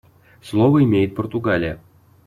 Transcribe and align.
Слово 0.41 0.83
имеет 0.83 1.13
Португалия. 1.13 1.79